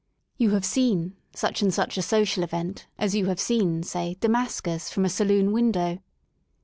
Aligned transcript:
You 0.35 0.49
have 0.57 0.65
'* 0.65 0.65
seen" 0.65 1.15
such 1.35 1.61
and 1.61 1.71
such 1.71 1.95
a 1.95 2.01
social 2.01 2.41
event 2.43 2.87
as 2.97 3.13
you 3.13 3.27
have 3.27 3.39
seen, 3.39 3.83
say, 3.83 4.17
Damascus 4.19 4.89
J 4.89 4.93
from 4.95 5.05
a 5.05 5.09
saloon 5.09 5.51
window. 5.51 5.99